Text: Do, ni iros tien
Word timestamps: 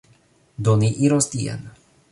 Do, 0.67 0.73
ni 0.85 0.91
iros 1.09 1.31
tien 1.37 1.65